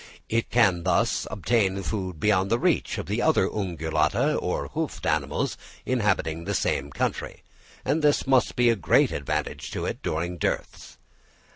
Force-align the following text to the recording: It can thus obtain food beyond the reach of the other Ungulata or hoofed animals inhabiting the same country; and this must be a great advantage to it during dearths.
It 0.29 0.49
can 0.49 0.81
thus 0.81 1.27
obtain 1.29 1.83
food 1.83 2.19
beyond 2.19 2.49
the 2.49 2.57
reach 2.57 2.97
of 2.97 3.05
the 3.05 3.21
other 3.21 3.47
Ungulata 3.47 4.35
or 4.35 4.69
hoofed 4.69 5.05
animals 5.05 5.57
inhabiting 5.85 6.45
the 6.45 6.55
same 6.55 6.89
country; 6.89 7.43
and 7.85 8.01
this 8.01 8.25
must 8.25 8.55
be 8.55 8.71
a 8.71 8.75
great 8.75 9.11
advantage 9.11 9.69
to 9.73 9.85
it 9.85 10.01
during 10.01 10.39
dearths. 10.39 10.97